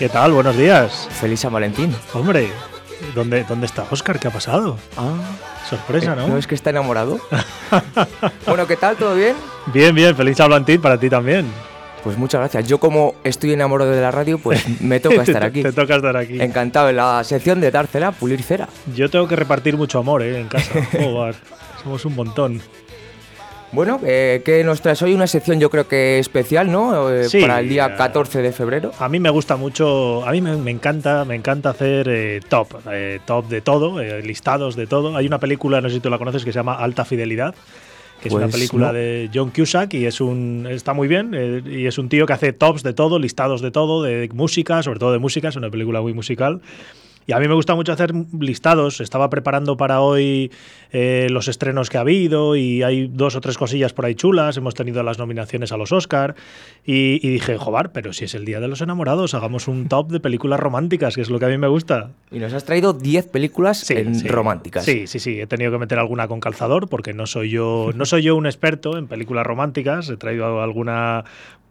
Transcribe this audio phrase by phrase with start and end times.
[0.00, 0.32] ¿Qué tal?
[0.32, 1.08] Buenos días.
[1.10, 1.94] Feliz San Valentín.
[2.14, 2.48] Hombre,
[3.14, 4.18] ¿dónde, dónde está Oscar?
[4.18, 4.78] ¿Qué ha pasado?
[4.96, 5.12] Ah,
[5.68, 6.26] Sorpresa, ¿no?
[6.26, 7.20] ¿no es que está enamorado?
[8.46, 8.96] bueno, ¿qué tal?
[8.96, 9.36] ¿Todo bien?
[9.66, 10.16] Bien, bien.
[10.16, 11.44] Feliz San Valentín para ti también.
[12.02, 12.66] Pues muchas gracias.
[12.66, 15.62] Yo como estoy enamorado de la radio, pues me toca estar aquí.
[15.62, 16.40] Te toca estar aquí.
[16.40, 18.70] Encantado en la sección de dar cera, pulir cera.
[18.96, 20.40] Yo tengo que repartir mucho amor, ¿eh?
[20.40, 20.82] En casa.
[20.92, 21.34] Joder,
[21.82, 22.62] somos un montón.
[23.72, 25.14] Bueno, eh, ¿qué nos traes hoy?
[25.14, 27.08] Una sección yo creo que especial, ¿no?
[27.08, 28.90] Eh, Sí, Para el día eh, 14 de febrero.
[28.98, 32.66] A mí me gusta mucho, a mí me, me encanta, me encanta hacer eh, top,
[32.90, 35.16] eh, top de todo, eh, listados de todo.
[35.16, 37.54] Hay una película, no sé si tú la conoces, que se llama Alta Fidelidad,
[38.20, 38.92] que es una Pues película no.
[38.94, 42.32] de John Cusack y es un está muy bien eh, y es un tío que
[42.32, 45.70] hace tops de todo, listados de todo, de música, sobre todo de música, es una
[45.70, 46.60] película muy musical.
[47.26, 49.00] Y a mí me gusta mucho hacer listados.
[49.00, 50.50] Estaba preparando para hoy
[50.90, 54.56] eh, los estrenos que ha habido y hay dos o tres cosillas por ahí chulas.
[54.56, 56.34] Hemos tenido las nominaciones a los Oscar
[56.84, 60.10] y, y dije, joder, pero si es el Día de los Enamorados, hagamos un top
[60.10, 62.10] de películas románticas, que es lo que a mí me gusta.
[62.32, 64.26] Y nos has traído 10 películas Sí, en sí.
[64.26, 64.84] románticas.
[64.84, 65.40] Sí, sí, sí.
[65.40, 68.46] He tenido que meter alguna con calzador porque no soy yo, no soy yo un
[68.46, 70.08] experto en películas románticas.
[70.08, 71.24] He traído alguna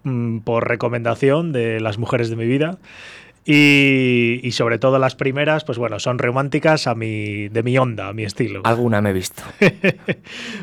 [0.04, 2.78] mm, por recomendación de las mujeres de mi vida.
[3.46, 8.10] Y, y sobre todo las primeras, pues bueno, son románticas a mi, de mi onda,
[8.10, 8.62] a mi estilo.
[8.66, 9.44] Alguna me he visto.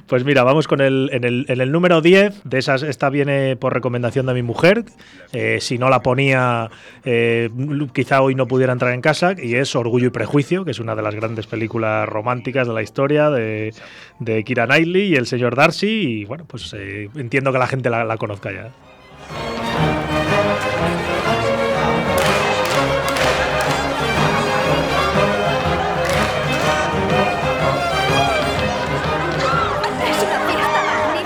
[0.07, 3.57] Pues mira, vamos con el, en el, en el número 10, de esas, esta viene
[3.57, 4.85] por recomendación de mi mujer,
[5.33, 6.71] eh, si no la ponía,
[7.05, 7.51] eh,
[7.93, 10.95] quizá hoy no pudiera entrar en casa, y es Orgullo y Prejuicio, que es una
[10.95, 13.75] de las grandes películas románticas de la historia de,
[14.21, 17.91] de Kira Knightley y el señor Darcy, y bueno, pues eh, entiendo que la gente
[17.91, 18.71] la, la conozca ya.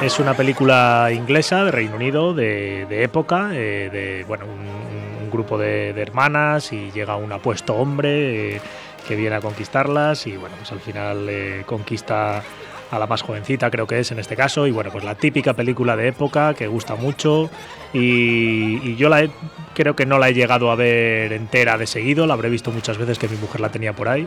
[0.02, 5.30] Es una película inglesa de Reino Unido, de, de época, eh, de bueno, un, un
[5.30, 8.60] grupo de, de hermanas y llega un apuesto hombre eh,
[9.06, 12.42] que viene a conquistarlas y bueno, pues al final eh, conquista
[12.90, 15.52] a la más jovencita, creo que es en este caso, y bueno, pues la típica
[15.52, 17.48] película de época que gusta mucho
[17.92, 19.30] y, y yo la he-
[19.74, 22.98] creo que no la he llegado a ver entera de seguido, la habré visto muchas
[22.98, 24.26] veces que mi mujer la tenía por ahí.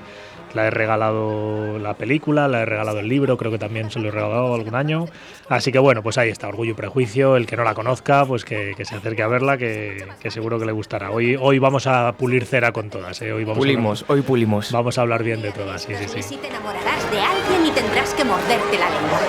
[0.54, 4.10] La he regalado la película, la he regalado el libro, creo que también se lo
[4.10, 5.06] he regalado algún año.
[5.50, 7.36] Así que bueno, pues ahí está, Orgullo y Prejuicio.
[7.36, 10.60] El que no la conozca, pues que, que se acerque a verla, que, que seguro
[10.60, 11.12] que le gustará.
[11.12, 13.22] Hoy, hoy vamos a pulir cera con todas.
[13.22, 13.34] ¿eh?
[13.34, 14.72] Hoy vamos Pulimos, hoy pulimos.
[14.72, 16.24] Vamos a hablar bien de todas, sí, sí, Y sí.
[16.24, 19.20] si te enamorarás de alguien y tendrás que morderte la lengua.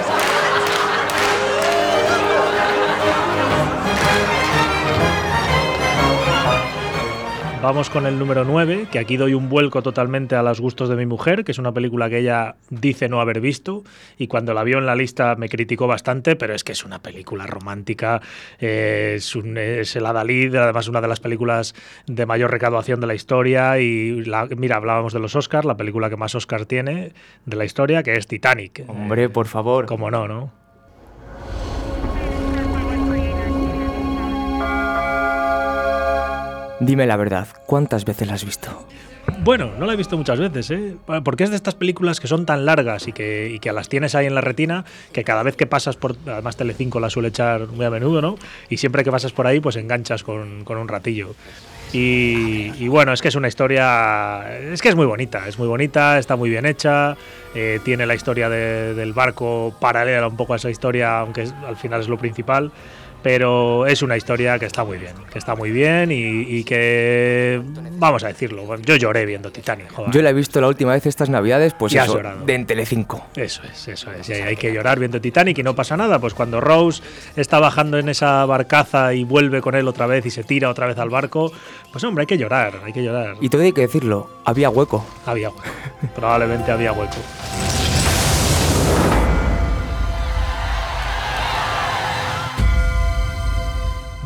[7.64, 10.96] Vamos con el número 9, que aquí doy un vuelco totalmente a los gustos de
[10.96, 13.84] mi mujer, que es una película que ella dice no haber visto
[14.18, 16.98] y cuando la vio en la lista me criticó bastante, pero es que es una
[17.00, 18.20] película romántica,
[18.60, 21.74] eh, es, un, es el Adalid, además una de las películas
[22.06, 26.10] de mayor recaudación de la historia y la- mira, hablábamos de los Oscars, la película
[26.10, 27.12] que más Oscar tiene
[27.46, 28.84] de la historia, que es Titanic.
[28.88, 29.86] Hombre, por favor.
[29.86, 30.63] Como no, ¿no?
[36.84, 38.86] Dime la verdad, ¿cuántas veces la has visto?
[39.38, 40.96] Bueno, no la he visto muchas veces, ¿eh?
[41.24, 44.14] Porque es de estas películas que son tan largas y que, y que las tienes
[44.14, 46.14] ahí en la retina que cada vez que pasas por.
[46.26, 48.36] Además, Telecinco la suele echar muy a menudo, ¿no?
[48.68, 51.34] Y siempre que pasas por ahí, pues enganchas con, con un ratillo.
[51.94, 54.58] Y, y bueno, es que es una historia.
[54.58, 57.16] Es que es muy bonita, es muy bonita, está muy bien hecha.
[57.54, 61.76] eh, tiene la historia de- del barco paralela un poco a esa historia, aunque al
[61.76, 62.72] final es lo principal.
[63.24, 67.58] Pero es una historia que está muy bien, que está muy bien y, y que,
[67.92, 69.90] vamos a decirlo, yo lloré viendo Titanic.
[69.90, 70.10] joder.
[70.12, 73.26] Yo la he visto la última vez estas navidades, pues Ya eso, de en Telecinco.
[73.34, 74.28] Eso es, eso es.
[74.28, 76.18] Y hay que llorar viendo Titanic y no pasa nada.
[76.18, 77.02] Pues cuando Rose
[77.34, 80.86] está bajando en esa barcaza y vuelve con él otra vez y se tira otra
[80.86, 81.50] vez al barco,
[81.92, 83.36] pues hombre, hay que llorar, hay que llorar.
[83.40, 85.02] Y todo hay que decirlo, había hueco.
[85.24, 85.62] Había hueco.
[86.14, 87.16] Probablemente había hueco.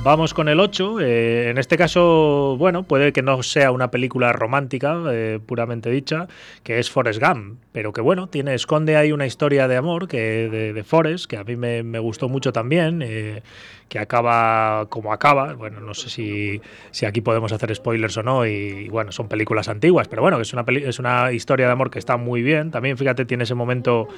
[0.08, 1.00] Vamos con el 8.
[1.02, 6.28] eh, en este caso, bueno, puede que no sea una película romántica, eh, puramente dicha,
[6.62, 10.48] que es Forrest Gump, pero que bueno, tiene, esconde ahí una historia de amor que
[10.48, 13.42] de, de Forrest, que a mí me, me gustó mucho también, eh,
[13.90, 15.52] que acaba como acaba.
[15.52, 16.58] Bueno, no sé si,
[16.90, 20.40] si aquí podemos hacer spoilers o no, y, y bueno, son películas antiguas, pero bueno,
[20.40, 22.70] es una, peli- es una historia de amor que está muy bien.
[22.70, 24.08] También, fíjate, tiene ese momento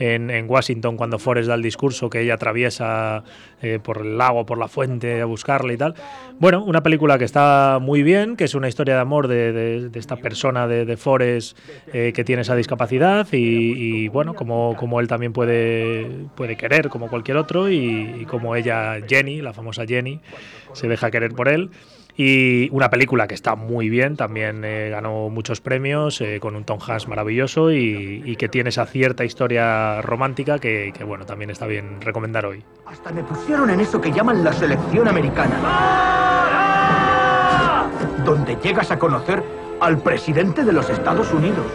[0.00, 3.22] en, en Washington cuando Forrest da el discurso que ella atraviesa
[3.62, 5.94] eh, por el lago, por la fuente, a buscarle y tal.
[6.38, 10.16] Bueno, una película que está muy bien, que es una historia de amor de, esta
[10.16, 11.58] persona de, de Forrest
[11.92, 16.88] eh, que tiene esa discapacidad y, y, bueno, como, como él también puede, puede querer
[16.88, 20.20] como cualquier otro y, y como ella, Jenny, la famosa Jenny,
[20.72, 21.70] se deja querer por él.
[22.16, 26.64] Y una película que está muy bien, también eh, ganó muchos premios, eh, con un
[26.64, 31.50] Tom Hanks maravilloso y, y que tiene esa cierta historia romántica que, que, bueno, también
[31.50, 32.64] está bien recomendar hoy.
[32.86, 35.56] Hasta me pusieron en eso que llaman la selección americana.
[38.24, 39.42] Donde llegas a conocer
[39.80, 41.66] al presidente de los Estados Unidos.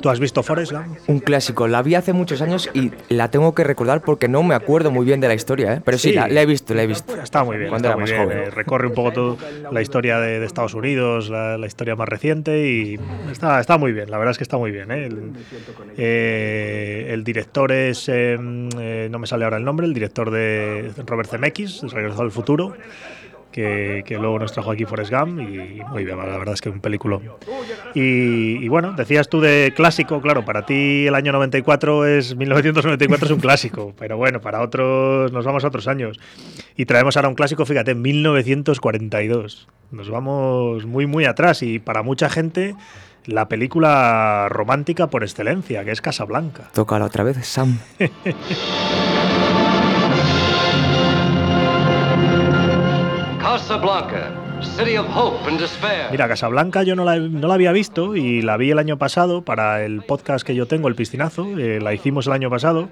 [0.00, 0.96] ¿Tú has visto Forrest Gump?
[1.08, 4.54] Un clásico, la vi hace muchos años y la tengo que recordar porque no me
[4.54, 5.80] acuerdo muy bien de la historia, ¿eh?
[5.84, 6.14] Pero sí, Sí.
[6.14, 7.14] la, la he visto, la he visto.
[7.20, 8.24] Está muy bien, Cuando está era muy más bien.
[8.40, 8.48] joven.
[8.48, 9.38] eh, recorre un poco todo
[9.70, 12.98] la historia de, de Estados Unidos, la, la historia más reciente y
[13.30, 14.90] está, está muy bien, la verdad es que está muy bien.
[14.90, 15.04] ¿eh?
[15.06, 15.32] El,
[15.98, 21.28] eh, el director es, eh, no me sale ahora el nombre, el director de Robert
[21.30, 22.74] Zemeckis, Regreso al Futuro,
[23.50, 26.68] que, que luego nos trajo aquí Forrest Gump y muy bien, la verdad es que
[26.68, 27.18] un película.
[27.94, 33.26] Y, y bueno, decías tú de clásico, claro, para ti el año 94 es 1994
[33.26, 36.18] es un clásico, pero bueno, para otros nos vamos a otros años.
[36.76, 39.68] Y traemos ahora un clásico, fíjate, 1942.
[39.90, 42.76] Nos vamos muy, muy atrás y para mucha gente
[43.26, 46.70] la película romántica por excelencia, que es Casablanca.
[46.72, 47.78] Tócala otra vez, Sam.
[53.70, 54.32] Casablanca,
[54.76, 56.08] city of hope and despair.
[56.10, 59.42] Mira, Casablanca yo no la, no la había visto y la vi el año pasado
[59.42, 61.46] para el podcast que yo tengo, El Piscinazo.
[61.56, 62.88] eh, la hicimos el año pasado.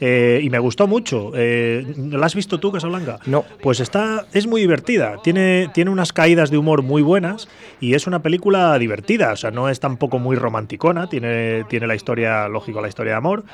[0.00, 1.32] Eh, y me gustó mucho.
[1.34, 3.18] Eh, ¿La has visto tú, Casablanca?
[3.26, 3.44] No.
[3.62, 5.16] Pues está, es muy divertida.
[5.22, 7.48] Tiene, tiene unas caídas de humor muy buenas
[7.80, 9.32] y es una película divertida.
[9.32, 11.08] O sea, no es tampoco muy romanticona.
[11.08, 13.44] Tiene, tiene la historia, lógico, la historia de amor.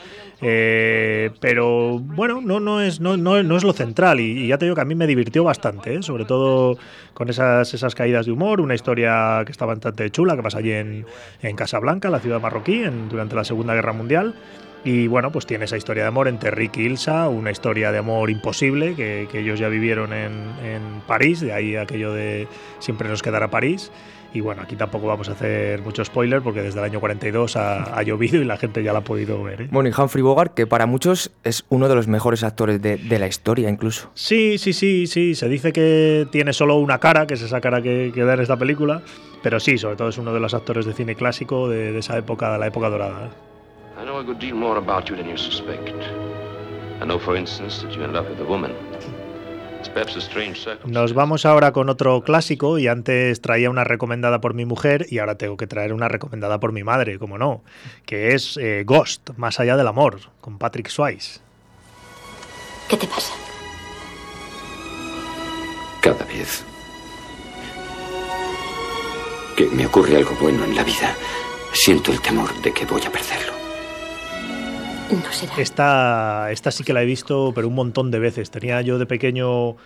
[0.42, 4.20] eh, pero bueno, no, no, es, no, no, no es lo central.
[4.20, 6.02] Y, y ya te digo que a mí me divirtió bastante, ¿eh?
[6.02, 6.78] sobre todo
[7.14, 8.60] con esas, esas caídas de humor.
[8.60, 11.06] Una historia que está bastante chula, que pasa allí en,
[11.42, 14.34] en Casablanca, la ciudad marroquí, en- durante la Segunda Guerra Mundial.
[14.86, 17.98] Y bueno, pues tiene esa historia de amor entre Rick y Ilsa, una historia de
[17.98, 20.32] amor imposible que, que ellos ya vivieron en,
[20.64, 22.46] en París, de ahí aquello de
[22.78, 23.90] siempre nos quedará París.
[24.32, 27.98] Y bueno, aquí tampoco vamos a hacer mucho spoiler porque desde el año 42 ha,
[27.98, 29.62] ha llovido y la gente ya la ha podido ver.
[29.62, 29.68] ¿eh?
[29.72, 33.18] Bueno, y Humphrey Bogart, que para muchos es uno de los mejores actores de, de
[33.18, 34.12] la historia, incluso.
[34.14, 35.34] Sí, sí, sí, sí.
[35.34, 38.40] Se dice que tiene solo una cara, que es esa cara que, que da en
[38.40, 39.02] esta película.
[39.42, 42.16] Pero sí, sobre todo es uno de los actores de cine clásico de, de esa
[42.16, 43.26] época, de la época dorada.
[43.26, 43.45] ¿eh?
[43.98, 45.94] I know a good deal more about you than you suspect.
[47.00, 48.72] I know, for instance, that you're in love with a woman.
[49.78, 50.92] It's perhaps a strange circumstance.
[50.92, 55.18] Nos vamos ahora con otro clásico y antes traía una recomendada por mi mujer y
[55.18, 57.62] ahora tengo que traer una recomendada por mi madre, como no,
[58.04, 61.40] que es eh, Ghost, Más allá del amor, con Patrick Swayze.
[62.90, 63.32] ¿Qué te pasa?
[66.02, 66.64] Cada vez
[69.56, 71.16] que me ocurre algo bueno en la vida,
[71.72, 73.65] siento el temor de que voy a perderlo.
[75.10, 75.52] No será.
[75.58, 78.50] Esta, esta sí que la he visto, pero un montón de veces.
[78.50, 79.76] Tenía yo de pequeño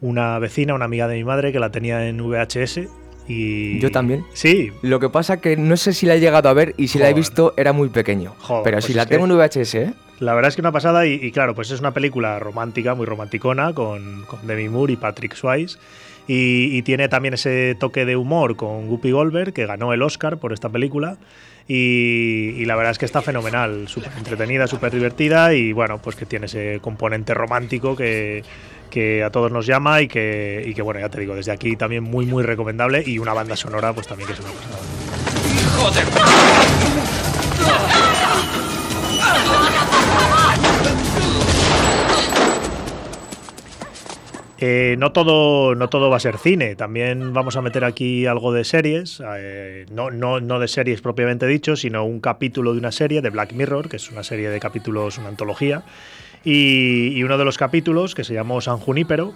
[0.00, 2.80] una vecina, una amiga de mi madre, que la tenía en VHS
[3.28, 3.78] y...
[3.78, 4.24] Yo también.
[4.34, 6.98] Sí, Lo que pasa que no sé si la he llegado a ver y si
[6.98, 8.34] la he visto era muy pequeño.
[8.40, 9.94] Joder, Pero pues si es la que- tengo en VHS, ¿eh?
[10.20, 13.06] La verdad es que una pasada y, y claro, pues es una película romántica, muy
[13.06, 15.78] romanticona, con, con Demi Moore y Patrick Swayze.
[16.26, 20.54] Y, tiene también ese toque de humor con Guppy Goldberg, que ganó el Oscar por
[20.54, 21.18] esta película.
[21.68, 26.24] Y, la verdad es que está fenomenal, súper entretenida, súper divertida y bueno, pues que
[26.24, 28.42] tiene ese componente romántico que,
[28.90, 31.76] que a todos nos llama y que, y que bueno, ya te digo, desde aquí
[31.76, 34.78] también muy muy recomendable y una banda sonora pues también que es una pasada.
[44.66, 48.50] Eh, no, todo, no todo va a ser cine, también vamos a meter aquí algo
[48.50, 52.90] de series, eh, no, no, no de series propiamente dicho, sino un capítulo de una
[52.90, 55.82] serie de Black Mirror, que es una serie de capítulos, una antología,
[56.44, 59.34] y, y uno de los capítulos, que se llamó San Junípero,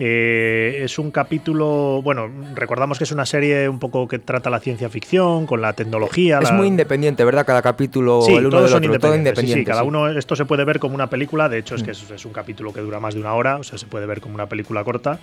[0.00, 4.60] Eh, es un capítulo, bueno, recordamos que es una serie un poco que trata la
[4.60, 6.38] ciencia ficción, con la tecnología.
[6.38, 7.44] Es la- muy independiente, ¿verdad?
[7.44, 9.30] Cada capítulo, Sí, el uno todos del son otro, todo independientes.
[9.40, 9.70] sí, sí, independiente.
[9.70, 12.24] cada uno, esto se puede ver como una película, de hecho es que es, es
[12.24, 14.46] un capítulo que dura más de una hora, o sea, se puede ver como una
[14.46, 15.18] película corta.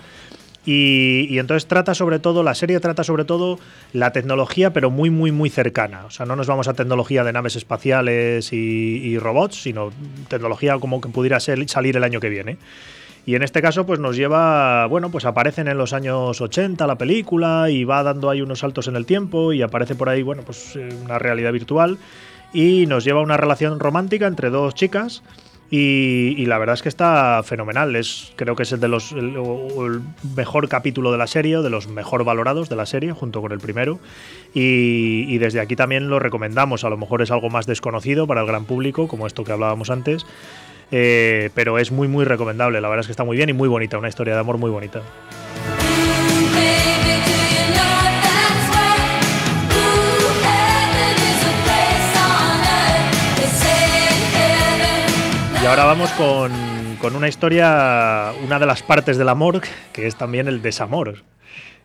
[0.68, 3.58] Y, y entonces trata sobre todo, la serie trata sobre todo
[3.92, 6.04] la tecnología, pero muy, muy, muy cercana.
[6.06, 9.90] O sea, no nos vamos a tecnología de naves espaciales y, y robots, sino
[10.28, 12.58] tecnología como que pudiera ser- salir el año que viene.
[13.26, 16.96] Y en este caso, pues nos lleva, bueno, pues aparecen en los años 80 la
[16.96, 20.42] película y va dando ahí unos saltos en el tiempo y aparece por ahí, bueno,
[20.46, 21.98] pues eh, una realidad virtual
[22.52, 25.24] y nos lleva a una relación romántica entre dos chicas.
[25.68, 27.96] Y, la verdad es que está fenomenal.
[27.96, 29.34] Es, creo que es el de los el,
[30.36, 33.58] mejor capítulo de la serie, de los mejor valorados de la serie, junto con el
[33.58, 33.98] primero.
[34.54, 36.84] Y desde aquí también lo recomendamos.
[36.84, 39.90] A lo mejor es algo más desconocido para el gran público, como esto que hablábamos
[39.90, 40.24] antes.
[40.90, 42.80] Eh, pero es muy, muy recomendable.
[42.80, 43.98] La verdad es que está muy bien y muy bonita.
[43.98, 45.02] Una historia de amor muy bonita.
[55.62, 56.52] Y ahora vamos con,
[57.00, 59.62] con una historia, una de las partes del amor,
[59.92, 61.24] que es también el desamor.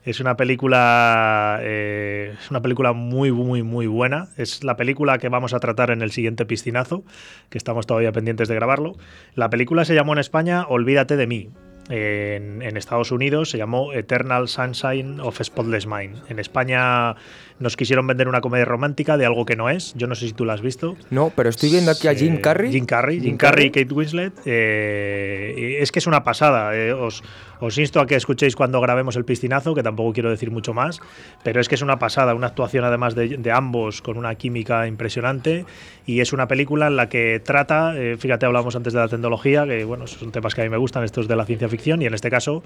[0.03, 4.29] Es una película, eh, es una película muy, muy, muy buena.
[4.35, 7.03] Es la película que vamos a tratar en el siguiente piscinazo,
[7.49, 8.95] que estamos todavía pendientes de grabarlo.
[9.35, 11.49] La película se llamó en España Olvídate de mí.
[11.89, 16.23] En, Estados Unidos se llamó Eternal Sunshine of Spotless Mind.
[16.29, 17.15] En España
[17.61, 19.93] nos quisieron vender una comedia romántica de algo que no es.
[19.95, 20.97] Yo no sé si tú la has visto.
[21.09, 22.71] No, pero estoy viendo aquí a Jim Carrey.
[22.71, 24.33] Jim Carrey, Jim, Carrey y Kate Winslet.
[24.45, 26.75] eh, es que es una pasada.
[26.75, 27.23] eh, os,
[27.59, 30.99] os insto a que escuchéis cuando grabemos el piscinazo, que tampoco quiero decir mucho más,
[31.43, 32.33] pero es que es una pasada.
[32.33, 35.65] Una actuación además de, de ambos con una química impresionante.
[36.07, 39.65] Y es una película en la que trata, eh, fíjate, hablamos antes de la tecnología,
[39.65, 42.05] que bueno, son temas que a mí me gustan, estos de la ciencia ficción, y
[42.07, 42.63] en este caso,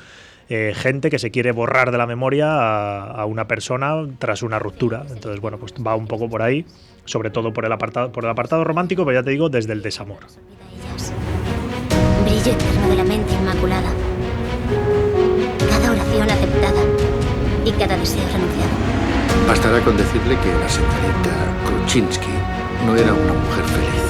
[0.47, 4.57] eh, gente que se quiere borrar de la memoria a, a una persona tras una
[4.57, 4.84] ruptura.
[4.93, 6.65] Entonces, bueno, pues va un poco por ahí,
[7.05, 9.81] sobre todo por el apartado, por el apartado romántico, pero ya te digo, desde el
[9.81, 10.19] desamor.
[12.23, 13.91] Brillo eterno de la mente inmaculada.
[15.69, 16.81] Cada oración aceptada
[17.65, 18.71] y cada deseo renunciado.
[19.47, 21.31] Bastará con decirle que la señorita
[21.65, 22.29] Kruczynski
[22.85, 24.05] no era una mujer feliz.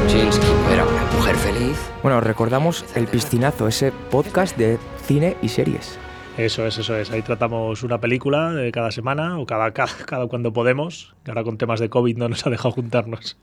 [0.00, 1.78] Kruczynski no era una mujer feliz.
[2.02, 5.98] Bueno, recordamos el piscinazo, ese podcast de cine y series.
[6.40, 7.10] Eso es, eso es.
[7.10, 11.14] Ahí tratamos una película de cada semana o cada, cada, cuando podemos.
[11.28, 13.36] Ahora con temas de COVID no nos ha dejado juntarnos.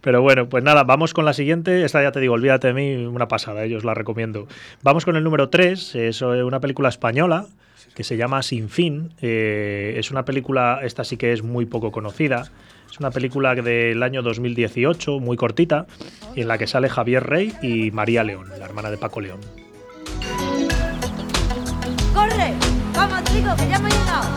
[0.00, 1.84] Pero bueno, pues nada, vamos con la siguiente.
[1.84, 4.48] Esta ya te digo, olvídate de mí, una pasada, eh, yo os la recomiendo.
[4.82, 7.46] Vamos con el número 3, es eh, una película española
[7.94, 9.14] que se llama Sin Fin.
[9.22, 12.50] Eh, es una película, esta sí que es muy poco conocida.
[12.90, 15.86] Es una película del año 2018, muy cortita,
[16.34, 19.67] en la que sale Javier Rey y María León, la hermana de Paco León.
[22.18, 22.52] ¡Corre!
[22.96, 24.28] ¡Vamos, chicos, que ya hemos llegado!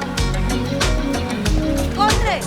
[1.96, 2.40] ¡Corre!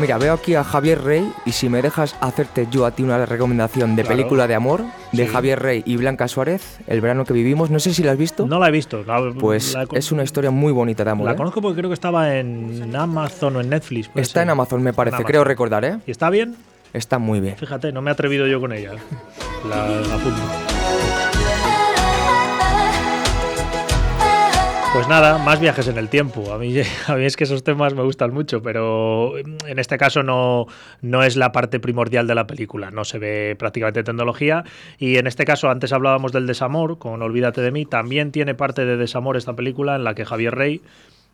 [0.00, 3.26] Mira, veo aquí a Javier Rey y si me dejas hacerte yo a ti una
[3.26, 4.16] recomendación de Claro.
[4.16, 5.30] película de amor de Sí.
[5.32, 8.46] Javier Rey y Blanca Suárez, El verano que vivimos, no sé si la has visto.
[8.46, 9.02] No la he visto.
[9.06, 11.26] la- Pues la, es una historia muy bonita de amor.
[11.26, 11.36] la ¿eh?
[11.36, 14.08] conozco porque creo que estaba en Amazon o en Netflix.
[14.08, 14.44] puede Está ser.
[14.44, 15.30] en Amazon, me parece, Amazon.
[15.30, 15.98] creo recordar, ¿eh?
[16.06, 16.56] ¿Y está bien?
[16.94, 17.56] Está muy bien.
[17.58, 18.92] Fíjate, no me he atrevido yo con ella.
[19.68, 20.40] La, la apunto.
[24.96, 26.50] Pues nada, más viajes en el tiempo.
[26.54, 30.68] A mí, es que esos temas me gustan mucho, pero en este caso no,
[31.02, 32.90] no es la parte primordial de la película.
[32.90, 34.64] No se ve prácticamente tecnología.
[34.98, 37.84] Y en este caso, antes hablábamos del desamor, con Olvídate de mí.
[37.84, 40.80] También tiene parte de desamor esta película en la que Javier Rey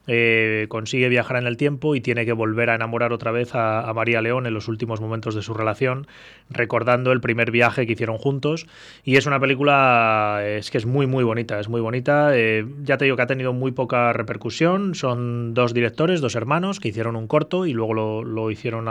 [0.09, 3.90] eh, consigue viajar en el tiempo y tiene que volver a enamorar otra vez a,
[3.94, 6.06] María León en los últimos momentos de su relación,
[6.50, 8.66] recordando el primer viaje que hicieron juntos.
[9.04, 12.37] Y es una película, que es muy, muy bonita, es muy bonita.
[12.37, 14.94] Eh, ya te digo que ha tenido muy poca repercusión.
[14.94, 18.87] Son dos directores, dos hermanos, que hicieron un corto y luego lo, lo hicieron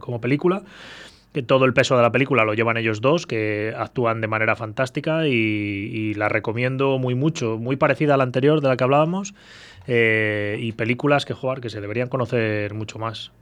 [0.00, 0.62] como película
[1.32, 4.56] que todo el peso de la película lo llevan ellos dos, que actúan de manera
[4.56, 8.84] fantástica y, y la recomiendo muy mucho, muy parecida a la anterior de la que
[8.84, 9.34] hablábamos,
[9.88, 13.32] eh, y películas que jugar que se deberían conocer mucho más.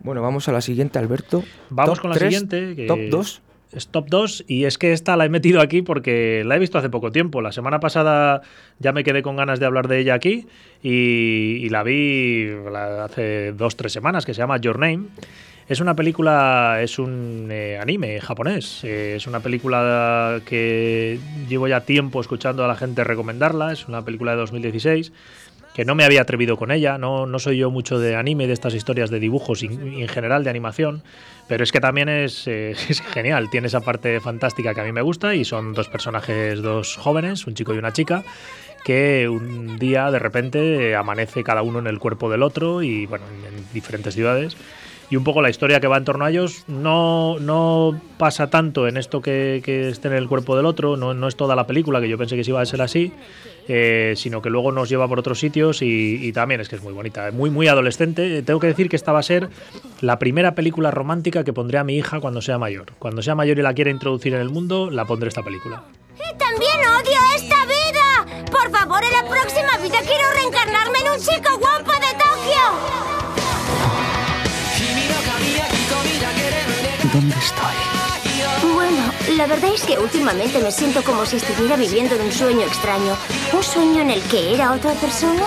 [0.00, 1.42] Bueno, vamos a la siguiente, Alberto.
[1.70, 2.76] Vamos Top con la siguiente.
[2.76, 3.42] Que Top 2.
[3.72, 6.78] Es top 2 y es que esta la he metido aquí porque la he visto
[6.78, 7.40] hace poco tiempo.
[7.40, 8.42] La semana pasada
[8.78, 10.46] ya me quedé con ganas de hablar de ella aquí
[10.80, 12.50] y, y la vi
[13.02, 15.06] hace dos, tres semanas que se llama Your Name.
[15.66, 18.84] Es una película, es un eh, anime japonés.
[18.84, 21.18] Eh, es una película que
[21.48, 23.72] llevo ya tiempo escuchando a la gente recomendarla.
[23.72, 25.12] Es una película de 2016
[25.74, 26.96] que no me había atrevido con ella.
[26.98, 30.44] No, no soy yo mucho de anime, de estas historias de dibujos y en general
[30.44, 31.02] de animación.
[31.48, 34.92] Pero es que también es, eh, es genial, tiene esa parte fantástica que a mí
[34.92, 38.22] me gusta y son dos personajes, dos jóvenes, un chico y una chica,
[38.84, 43.26] que un día de repente amanece cada uno en el cuerpo del otro y bueno,
[43.26, 44.56] en, en diferentes ciudades.
[45.10, 48.88] Y un poco la historia que va en torno a ellos no, no pasa tanto
[48.88, 51.66] en esto que, que esté en el cuerpo del otro, no, no es toda la
[51.66, 53.12] película, que yo pensé que iba a ser así,
[53.68, 56.82] eh, sino que luego nos lleva por otros sitios y, y también es que es
[56.82, 58.42] muy bonita, muy, muy adolescente.
[58.42, 59.50] Tengo que decir que esta va a ser
[60.00, 62.92] la primera película romántica que pondré a mi hija cuando sea mayor.
[62.98, 65.82] Cuando sea mayor y la quiera introducir en el mundo, la pondré esta película.
[66.14, 68.44] Y también odio esta vida.
[68.50, 73.23] Por favor, en la próxima vida quiero reencarnarme en un chico guapo de Tokio.
[77.14, 78.72] ¿Dónde estoy?
[78.74, 82.62] Bueno, la verdad es que últimamente me siento como si estuviera viviendo en un sueño
[82.62, 83.16] extraño.
[83.52, 85.44] Un sueño en el que era otra persona.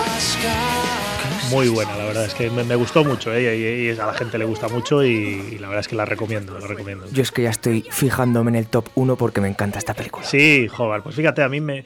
[1.50, 3.54] Muy buena, la verdad es que me, me gustó mucho ¿eh?
[3.54, 5.10] y, y a la gente le gusta mucho y,
[5.52, 7.06] y la verdad es que la recomiendo, la recomiendo.
[7.12, 10.26] Yo es que ya estoy fijándome en el top 1 porque me encanta esta película.
[10.26, 11.84] Sí, joder, pues fíjate, a mí me,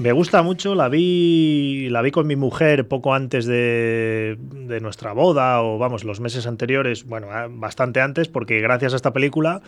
[0.00, 5.12] me gusta mucho, la vi, la vi con mi mujer poco antes de, de nuestra
[5.12, 9.60] boda o vamos, los meses anteriores, bueno, bastante antes, porque gracias a esta película,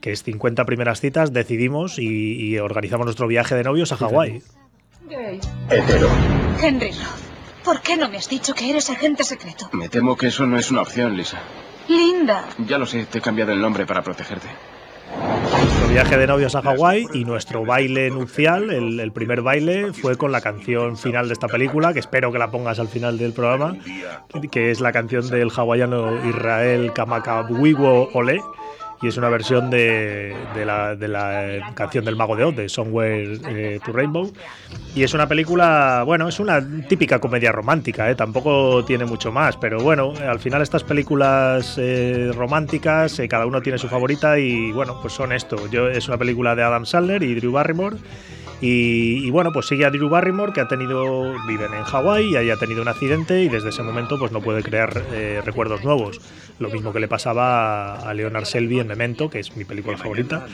[0.00, 4.42] que es 50 primeras citas, decidimos y, y organizamos nuestro viaje de novios a Hawái.
[5.68, 6.08] Hetero.
[6.62, 9.68] Henry Roth, ¿por qué no me has dicho que eres agente secreto?
[9.72, 11.40] Me temo que eso no es una opción, Lisa.
[11.88, 12.46] Linda.
[12.66, 14.46] Ya lo sé, te he cambiado el nombre para protegerte.
[15.10, 20.32] Nuestro viaje de novios a Hawái y nuestro baile nupcial, el, primer baile, fue con
[20.32, 23.76] la canción final de esta película, que espero que la pongas al final del programa,
[24.50, 28.40] que es la canción del hawaiano Israel Kamakawiwo Ole.
[29.02, 33.40] Y es una versión de, la, de la canción del Mago de Oz, de Somewhere
[33.48, 34.32] eh, to Rainbow.
[34.94, 38.14] Y es una película, bueno, es una típica comedia romántica, ¿eh?
[38.14, 43.62] tampoco tiene mucho más, pero bueno, al final estas películas eh, románticas, eh, cada uno
[43.62, 45.66] tiene su favorita y bueno, pues son esto.
[45.70, 47.96] Yo, es una película de Adam Sandler y Drew Barrymore.
[48.64, 52.48] Y, bueno, pues sigue a Drew Barrymore, que ha tenido, viven en Hawái y ahí
[52.48, 56.20] ha tenido un accidente y desde ese momento pues no puede crear eh, recuerdos nuevos.
[56.60, 60.46] Lo mismo que le pasaba a Leonard Selby en Memento, que es mi película favorita.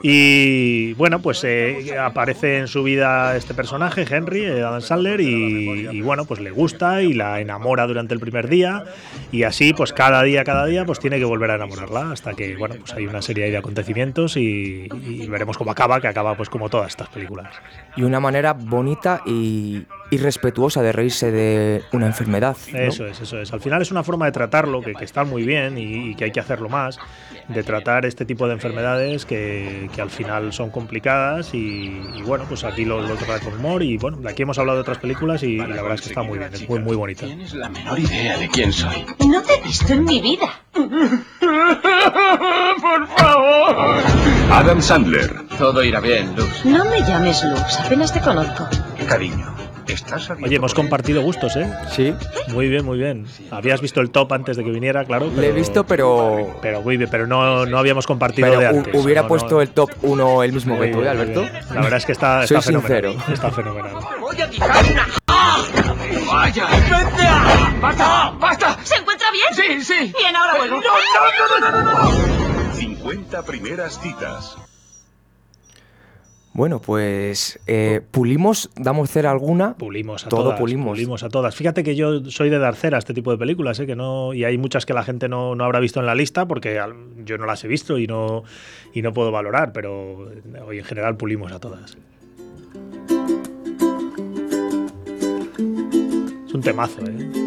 [0.00, 6.00] Y bueno, pues eh, aparece en su vida este personaje, Henry, eh, Adam Sandler, y,
[6.00, 8.84] bueno, pues le gusta y la enamora durante el primer día.
[9.30, 12.56] Y así, pues cada día, cada día, pues tiene que volver a enamorarla hasta que,
[12.56, 14.88] bueno, pues hay una serie de acontecimientos y
[15.28, 17.41] veremos cómo acaba, que acaba pues como todas estas películas.
[17.94, 22.56] Y una manera bonita y, y respetuosa de reírse de una enfermedad.
[22.72, 22.78] ¿no?
[22.78, 23.52] Eso es, eso es.
[23.52, 26.24] Al final es una forma de tratarlo que, que está muy bien y, y, que
[26.24, 26.98] hay que hacerlo más,
[27.48, 32.44] de tratar este tipo de enfermedades que, que al final son complicadas y, y, bueno,
[32.48, 35.42] pues aquí lo, lo trata con humor y bueno, aquí hemos hablado de otras películas
[35.42, 37.26] y, y la verdad es que está muy bien, es muy, muy bonita.
[37.26, 39.04] Tienes la menor idea de quién soy.
[39.28, 40.48] No te he visto en mi vida.
[42.80, 44.02] ¡Por favor!
[44.50, 45.32] Adam Sandler.
[45.58, 46.64] Todo irá bien, Luz.
[46.64, 48.68] No me llames Luz, apenas te conozco.
[49.08, 49.54] Cariño,
[49.88, 51.72] estás Oye, hemos compartido gustos, ¿eh?
[51.90, 52.14] Sí,
[52.48, 53.26] Muy bien, muy bien.
[53.50, 55.30] Habías visto el top antes de que viniera, claro.
[55.34, 56.58] le he visto, pero.
[56.60, 58.94] Pero muy bien, pero no, no habíamos compartido Pero de hu- antes.
[59.04, 59.62] hubiera No, puesto no.
[59.62, 61.40] el top 1 el mismo Muy que tú, ¿eh, bien, muy Alberto.
[61.42, 61.52] bien.
[61.74, 63.12] La verdad es que está, Soy está fenomenal.
[63.12, 63.32] sincero.
[63.34, 63.92] Está fenomenal.
[66.32, 66.66] ¡Vaya!
[66.66, 67.80] ¡Vete!
[67.80, 68.30] ¡Basta!
[68.38, 68.76] ¡Basta!
[68.84, 69.46] ¿Se encuentra bien?
[69.52, 70.12] Sí, sí.
[70.18, 70.76] Bien, ahora vuelvo.
[70.76, 71.92] No, no, no, no, no,
[72.38, 72.41] no.
[72.82, 74.56] 50 primeras citas.
[76.52, 79.74] Bueno, pues eh, pulimos, damos cera alguna.
[79.74, 80.58] Pulimos a Todo todas.
[80.58, 81.22] pulimos.
[81.22, 81.54] a todas.
[81.54, 83.86] Fíjate que yo soy de dar cera a este tipo de películas, ¿eh?
[83.86, 86.46] que no y hay muchas que la gente no, no habrá visto en la lista
[86.46, 86.80] porque
[87.24, 88.42] yo no las he visto y no
[88.92, 90.28] y no puedo valorar, pero
[90.66, 91.96] hoy en general pulimos a todas.
[96.48, 97.41] Es un temazo, ¿eh?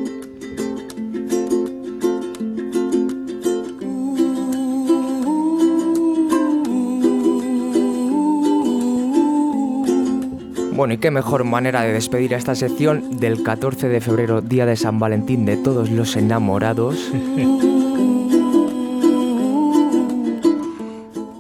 [10.76, 14.66] Bueno, y qué mejor manera de despedir a esta sección del 14 de febrero, día
[14.66, 17.12] de San Valentín de todos los enamorados.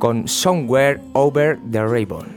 [0.05, 2.34] con Somewhere Over the Rainbow.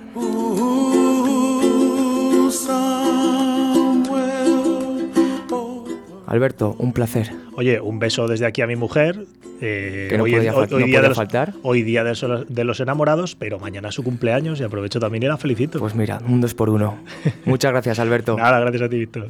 [6.28, 7.30] Alberto, un placer.
[7.56, 9.24] Oye, un beso desde aquí a mi mujer.
[9.60, 11.54] eh, Que no hoy, podía fal- no día podía de los, faltar.
[11.62, 15.22] hoy día de, los- de los enamorados, pero mañana es su cumpleaños y aprovecho también
[15.24, 15.78] y la felicito.
[15.80, 16.98] Pues mira, un dos por uno.
[17.44, 18.36] Muchas gracias, Alberto.
[18.38, 19.26] Nada, gracias a ti, Víctor.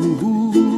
[0.00, 0.77] uh.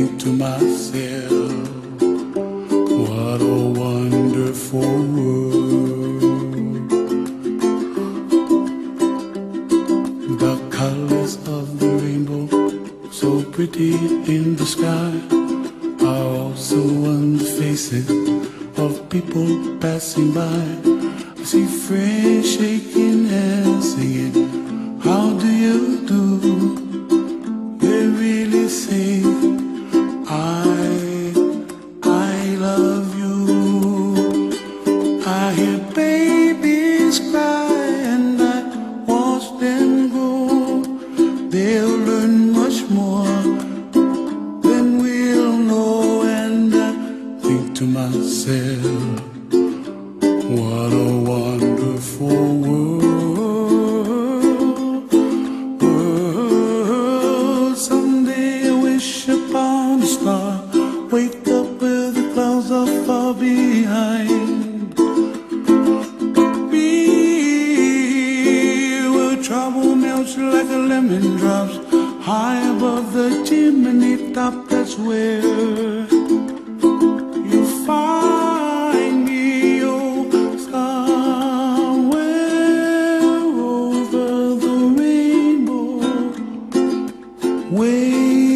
[0.00, 1.52] think to myself,
[3.06, 6.20] what a wonderful world.
[10.40, 13.92] The colors of the rainbow, so pretty
[14.34, 15.39] in the sky.
[87.70, 88.49] Wait.